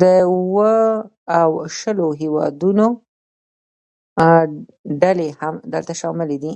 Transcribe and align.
د 0.00 0.02
اوو 0.26 0.70
او 1.40 1.50
شلو 1.78 2.08
هیوادونو 2.20 2.86
ډلې 5.02 5.28
هم 5.40 5.54
دلته 5.72 5.92
شاملې 6.00 6.38
دي 6.42 6.52